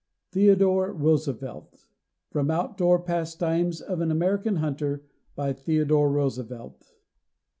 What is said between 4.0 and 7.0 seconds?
an American Hunter," by Theodore Roosevelt.